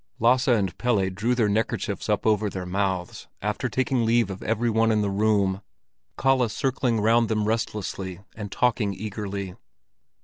Lasse 0.17 0.47
and 0.47 0.75
Pelle 0.79 1.11
drew 1.11 1.35
their 1.35 1.47
neckerchiefs 1.47 2.09
up 2.09 2.25
over 2.25 2.49
their 2.49 2.65
mouths 2.65 3.27
after 3.39 3.69
taking 3.69 4.03
leave 4.03 4.31
of 4.31 4.41
every 4.41 4.67
one 4.71 4.91
in 4.91 5.03
the 5.03 5.11
room, 5.11 5.61
Kalle 6.19 6.49
circling 6.49 6.99
round 6.99 7.29
them 7.29 7.45
restlessly, 7.47 8.19
and 8.35 8.51
talking 8.51 8.95
eagerly. 8.95 9.53